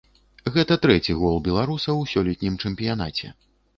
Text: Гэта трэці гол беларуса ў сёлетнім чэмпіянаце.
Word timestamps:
Гэта 0.55 0.77
трэці 0.85 1.15
гол 1.19 1.37
беларуса 1.47 1.91
ў 1.99 2.01
сёлетнім 2.15 2.57
чэмпіянаце. 2.67 3.35